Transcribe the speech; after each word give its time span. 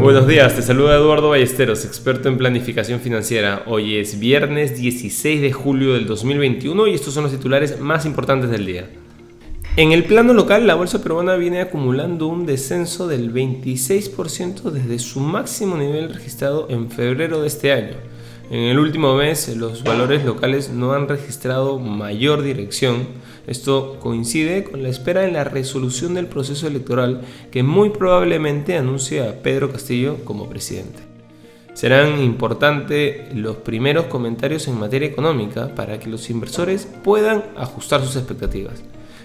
Buenos 0.00 0.28
días, 0.28 0.54
te 0.54 0.62
saluda 0.62 0.94
Eduardo 0.94 1.30
Ballesteros, 1.30 1.84
experto 1.84 2.28
en 2.28 2.38
planificación 2.38 3.00
financiera. 3.00 3.64
Hoy 3.66 3.96
es 3.96 4.20
viernes 4.20 4.78
16 4.78 5.42
de 5.42 5.52
julio 5.52 5.94
del 5.94 6.06
2021 6.06 6.86
y 6.86 6.94
estos 6.94 7.14
son 7.14 7.24
los 7.24 7.32
titulares 7.32 7.80
más 7.80 8.06
importantes 8.06 8.48
del 8.48 8.64
día. 8.64 8.88
En 9.76 9.90
el 9.90 10.04
plano 10.04 10.34
local, 10.34 10.68
la 10.68 10.76
bolsa 10.76 11.02
peruana 11.02 11.34
viene 11.34 11.60
acumulando 11.60 12.28
un 12.28 12.46
descenso 12.46 13.08
del 13.08 13.34
26% 13.34 14.70
desde 14.70 15.00
su 15.00 15.18
máximo 15.18 15.76
nivel 15.76 16.14
registrado 16.14 16.68
en 16.70 16.92
febrero 16.92 17.40
de 17.40 17.48
este 17.48 17.72
año. 17.72 17.96
En 18.50 18.60
el 18.60 18.78
último 18.78 19.14
mes, 19.14 19.54
los 19.56 19.84
valores 19.84 20.24
locales 20.24 20.70
no 20.70 20.94
han 20.94 21.06
registrado 21.06 21.78
mayor 21.78 22.40
dirección. 22.40 23.06
Esto 23.46 23.98
coincide 24.00 24.64
con 24.64 24.82
la 24.82 24.88
espera 24.88 25.26
en 25.26 25.34
la 25.34 25.44
resolución 25.44 26.14
del 26.14 26.28
proceso 26.28 26.66
electoral 26.66 27.20
que 27.50 27.62
muy 27.62 27.90
probablemente 27.90 28.78
anuncie 28.78 29.22
a 29.22 29.42
Pedro 29.42 29.70
Castillo 29.70 30.24
como 30.24 30.48
presidente. 30.48 31.00
Serán 31.74 32.22
importantes 32.22 33.34
los 33.34 33.56
primeros 33.56 34.06
comentarios 34.06 34.66
en 34.66 34.78
materia 34.78 35.08
económica 35.08 35.74
para 35.74 36.00
que 36.00 36.08
los 36.08 36.30
inversores 36.30 36.88
puedan 37.04 37.44
ajustar 37.54 38.00
sus 38.02 38.16
expectativas. 38.16 38.82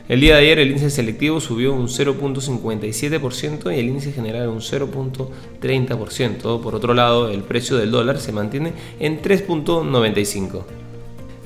El 0.09 0.19
día 0.19 0.35
de 0.35 0.41
ayer 0.41 0.59
el 0.59 0.67
índice 0.67 0.89
selectivo 0.89 1.39
subió 1.39 1.73
un 1.73 1.87
0.57% 1.87 3.73
y 3.73 3.79
el 3.79 3.87
índice 3.87 4.11
general 4.11 4.49
un 4.49 4.59
0.30%. 4.59 6.61
Por 6.61 6.75
otro 6.75 6.93
lado, 6.93 7.29
el 7.29 7.41
precio 7.41 7.77
del 7.77 7.91
dólar 7.91 8.19
se 8.19 8.33
mantiene 8.33 8.73
en 8.99 9.21
3.95. 9.21 10.63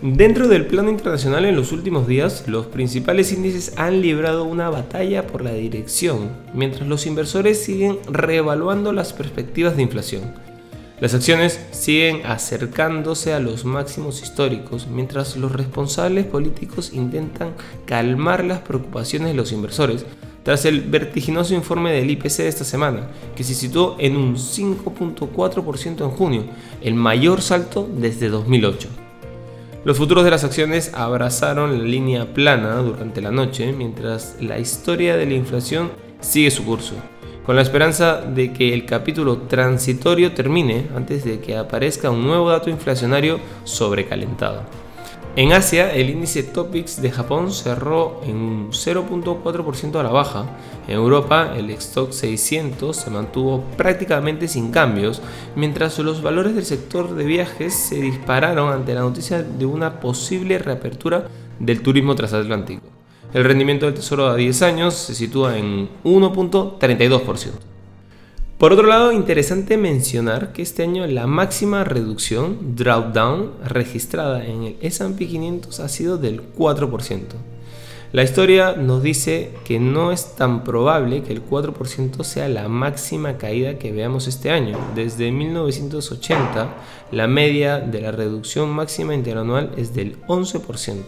Dentro 0.01 0.48
del 0.48 0.65
plano 0.65 0.89
internacional 0.89 1.45
en 1.45 1.55
los 1.55 1.71
últimos 1.71 2.07
días, 2.07 2.45
los 2.48 2.65
principales 2.65 3.31
índices 3.31 3.73
han 3.77 4.01
librado 4.01 4.43
una 4.43 4.71
batalla 4.71 5.27
por 5.27 5.43
la 5.43 5.53
dirección, 5.53 6.31
mientras 6.53 6.87
los 6.87 7.05
inversores 7.05 7.63
siguen 7.63 7.99
reevaluando 8.09 8.91
las 8.91 9.13
perspectivas 9.13 9.76
de 9.76 9.84
inflación. 9.84 10.46
Las 10.99 11.13
acciones 11.13 11.59
siguen 11.70 12.26
acercándose 12.26 13.31
a 13.31 13.40
los 13.40 13.65
máximos 13.65 14.23
históricos 14.23 14.87
mientras 14.87 15.37
los 15.37 15.51
responsables 15.51 16.26
políticos 16.26 16.91
intentan 16.91 17.54
calmar 17.85 18.43
las 18.43 18.62
preocupaciones 18.62 19.27
de 19.27 19.35
los 19.35 19.51
inversores 19.51 20.07
tras 20.41 20.65
el 20.65 20.81
vertiginoso 20.81 21.54
informe 21.54 21.91
del 21.91 22.09
IPC 22.09 22.37
de 22.37 22.48
esta 22.48 22.63
semana, 22.63 23.09
que 23.35 23.43
se 23.43 23.54
situó 23.54 23.95
en 23.99 24.15
un 24.15 24.37
5.4% 24.37 26.04
en 26.04 26.09
junio, 26.09 26.45
el 26.81 26.95
mayor 26.95 27.43
salto 27.43 27.87
desde 27.95 28.29
2008. 28.29 28.87
Los 29.84 29.98
futuros 29.98 30.23
de 30.23 30.32
las 30.32 30.45
acciones 30.45 30.93
abrazaron 30.95 31.77
la 31.77 31.84
línea 31.84 32.34
plana 32.34 32.77
durante 32.77 33.21
la 33.21 33.29
noche, 33.29 33.71
mientras 33.71 34.37
la 34.39 34.57
historia 34.57 35.15
de 35.15 35.27
la 35.27 35.34
inflación 35.34 35.91
sigue 36.21 36.49
su 36.49 36.65
curso 36.65 36.95
con 37.48 37.55
la 37.55 37.62
esperanza 37.62 38.20
de 38.20 38.51
que 38.51 38.73
el 38.73 38.85
capítulo 38.85 39.37
transitorio 39.43 40.34
termine 40.34 40.90
antes 40.93 41.23
de 41.23 41.40
que 41.40 41.55
aparezca 41.55 42.12
un 42.12 42.27
nuevo 42.27 42.49
dato 42.49 42.70
inflacionario 42.70 43.39
sobrecalentado. 43.63 44.63
En 45.37 45.54
Asia, 45.54 45.93
el 45.93 46.09
índice 46.09 46.43
Topix 46.43 47.01
de 47.01 47.09
Japón 47.09 47.54
cerró 47.54 48.20
en 48.26 48.35
un 48.35 48.71
0.4% 48.71 49.98
a 49.98 50.04
la 50.04 50.09
baja. 50.09 50.45
En 50.89 50.95
Europa, 50.95 51.54
el 51.55 51.70
stock 51.70 52.12
600 52.12 52.93
se 52.93 53.09
mantuvo 53.12 53.63
prácticamente 53.77 54.49
sin 54.49 54.71
cambios, 54.71 55.21
mientras 55.55 55.98
los 55.99 56.21
valores 56.21 56.54
del 56.54 56.65
sector 56.65 57.15
de 57.15 57.23
viajes 57.23 57.73
se 57.73 58.01
dispararon 58.01 58.73
ante 58.73 58.93
la 58.93 59.01
noticia 59.01 59.41
de 59.41 59.65
una 59.65 60.01
posible 60.01 60.57
reapertura 60.57 61.29
del 61.59 61.82
turismo 61.82 62.13
transatlántico. 62.13 62.96
El 63.33 63.43
rendimiento 63.43 63.85
del 63.85 63.95
tesoro 63.95 64.28
a 64.28 64.35
10 64.35 64.61
años 64.61 64.94
se 64.94 65.13
sitúa 65.13 65.57
en 65.57 65.89
1.32%. 66.03 67.51
Por 68.57 68.73
otro 68.73 68.88
lado, 68.88 69.11
interesante 69.11 69.78
mencionar 69.78 70.53
que 70.53 70.61
este 70.61 70.81
año 70.81 71.06
la 71.06 71.28
máxima 71.28 71.83
reducción, 71.83 72.75
drawdown, 72.75 73.51
registrada 73.66 74.45
en 74.45 74.63
el 74.63 74.77
SP 74.81 75.27
500 75.27 75.79
ha 75.79 75.89
sido 75.89 76.17
del 76.17 76.41
4%. 76.55 77.19
La 78.13 78.23
historia 78.23 78.73
nos 78.73 79.03
dice 79.03 79.51
que 79.66 79.79
no 79.79 80.13
es 80.13 80.35
tan 80.35 80.63
probable 80.63 81.21
que 81.23 81.33
el 81.33 81.45
4% 81.45 82.23
sea 82.23 82.47
la 82.47 82.69
máxima 82.69 83.37
caída 83.37 83.77
que 83.77 83.91
veamos 83.91 84.27
este 84.27 84.49
año. 84.49 84.77
Desde 84.95 85.29
1980, 85.31 86.73
la 87.11 87.27
media 87.27 87.79
de 87.79 88.01
la 88.01 88.11
reducción 88.11 88.69
máxima 88.69 89.13
interanual 89.13 89.73
es 89.75 89.93
del 89.93 90.19
11%. 90.27 91.03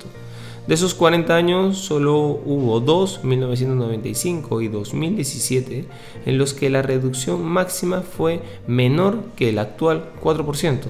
De 0.69 0.75
esos 0.75 0.94
40 0.94 1.35
años, 1.35 1.80
solo 1.80 2.19
hubo 2.19 2.80
dos, 2.80 3.24
1995 3.24 4.62
y 4.62 4.68
2017, 4.68 5.85
en 6.28 6.38
los 6.38 6.53
que 6.53 6.69
la 6.69 6.84
reducción 6.84 7.44
máxima 7.44 8.02
fue 8.02 8.44
menor 8.68 9.18
que 9.35 9.50
el 9.50 9.58
actual 9.58 10.12
4%. 10.22 10.81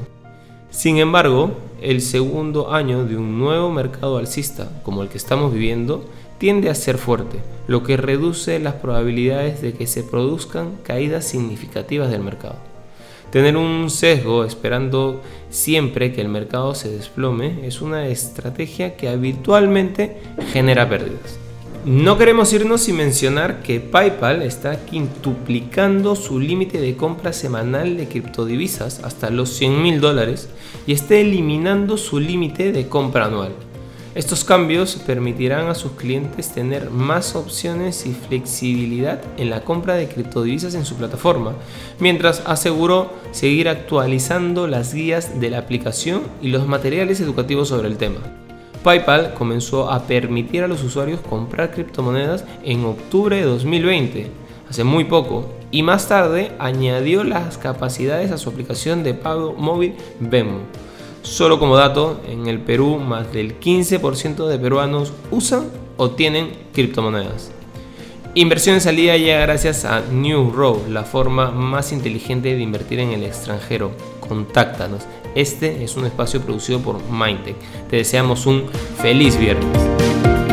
Sin 0.70 0.98
embargo, 0.98 1.52
el 1.82 2.02
segundo 2.02 2.74
año 2.74 3.06
de 3.06 3.16
un 3.16 3.40
nuevo 3.40 3.72
mercado 3.72 4.18
alcista, 4.18 4.70
como 4.84 5.02
el 5.02 5.08
que 5.08 5.18
estamos 5.18 5.54
viviendo, 5.54 6.04
tiende 6.40 6.70
a 6.70 6.76
ser 6.76 6.98
fuerte, 6.98 7.40
lo 7.68 7.82
que 7.84 7.96
reduce 7.96 8.60
las 8.60 8.74
probabilidades 8.74 9.62
de 9.62 9.72
que 9.72 9.88
se 9.88 10.04
produzcan 10.04 10.72
caídas 10.84 11.24
significativas 11.24 12.12
del 12.12 12.22
mercado. 12.22 12.69
Tener 13.32 13.58
un 13.58 13.92
sesgo 13.92 14.44
esperando 14.44 15.22
siempre 15.50 16.12
que 16.12 16.22
el 16.22 16.30
mercado 16.30 16.74
se 16.74 16.90
desplome 16.90 17.68
es 17.68 17.82
una 17.82 18.08
estrategia 18.08 18.98
que 18.98 19.08
habitualmente 19.08 20.18
genera 20.52 20.90
pérdidas. 20.90 21.38
No 21.86 22.18
queremos 22.18 22.52
irnos 22.54 22.82
sin 22.82 22.98
mencionar 22.98 23.62
que 23.62 23.80
PayPal 23.80 24.42
está 24.42 24.86
quintuplicando 24.86 26.16
su 26.16 26.40
límite 26.40 26.82
de 26.82 26.98
compra 26.98 27.32
semanal 27.32 27.98
de 27.98 28.08
criptodivisas 28.08 29.02
hasta 29.04 29.30
los 29.30 29.50
100 29.50 29.82
mil 29.82 30.02
dólares 30.02 30.50
y 30.88 30.94
está 30.94 31.16
eliminando 31.16 31.98
su 31.98 32.20
límite 32.20 32.72
de 32.72 32.88
compra 32.90 33.26
anual. 33.26 33.54
Estos 34.16 34.44
cambios 34.44 34.96
permitirán 34.96 35.68
a 35.68 35.76
sus 35.76 35.92
clientes 35.92 36.50
tener 36.50 36.90
más 36.90 37.36
opciones 37.36 38.08
y 38.08 38.12
flexibilidad 38.12 39.22
en 39.38 39.52
la 39.52 39.64
compra 39.64 39.94
de 39.94 40.08
criptodivisas 40.08 40.74
en 40.74 40.84
su 40.84 40.96
plataforma, 40.96 41.54
mientras 42.00 42.42
aseguró 42.48 43.12
seguir 43.32 43.70
actualizando 43.70 44.66
las 44.66 44.96
guías 44.96 45.40
de 45.40 45.52
la 45.52 45.60
aplicación 45.60 46.24
y 46.42 46.48
los 46.48 46.68
materiales 46.68 47.20
educativos 47.20 47.68
sobre 47.68 47.88
el 47.88 47.98
tema. 47.98 48.18
PayPal 48.84 49.36
comenzó 49.36 49.92
a 49.92 50.08
permitir 50.08 50.64
a 50.64 50.68
los 50.68 50.84
usuarios 50.84 51.20
comprar 51.20 51.70
criptomonedas 51.72 52.46
en 52.64 52.86
octubre 52.86 53.36
de 53.36 53.44
2020, 53.44 54.32
hace 54.68 54.84
muy 54.84 55.04
poco, 55.04 55.54
y 55.70 55.84
más 55.84 56.08
tarde 56.08 56.52
añadió 56.58 57.24
las 57.24 57.60
capacidades 57.60 58.32
a 58.32 58.40
su 58.40 58.50
aplicación 58.50 59.04
de 59.04 59.14
pago 59.14 59.54
móvil 59.54 59.94
Venmo. 60.20 60.62
Solo 61.30 61.60
como 61.60 61.78
dato, 61.78 62.20
en 62.28 62.48
el 62.48 62.60
Perú 62.60 62.98
más 62.98 63.32
del 63.32 63.60
15% 63.60 64.48
de 64.48 64.58
peruanos 64.58 65.14
usan 65.30 65.70
o 65.96 66.10
tienen 66.10 66.50
criptomonedas. 66.74 67.52
Inversiones 68.34 68.88
al 68.88 68.96
día 68.96 69.16
llega 69.16 69.40
gracias 69.42 69.86
a 69.86 70.02
New 70.12 70.50
Row, 70.50 70.82
la 70.90 71.04
forma 71.04 71.52
más 71.52 71.92
inteligente 71.92 72.56
de 72.56 72.62
invertir 72.62 73.00
en 73.00 73.12
el 73.12 73.24
extranjero. 73.24 73.92
Contáctanos. 74.28 75.04
Este 75.36 75.84
es 75.84 75.98
un 75.98 76.08
espacio 76.08 76.42
producido 76.42 76.80
por 76.80 77.00
Mindtech. 77.12 77.58
Te 77.92 77.98
deseamos 77.98 78.48
un 78.48 78.66
feliz 78.98 79.38
viernes. 79.38 80.49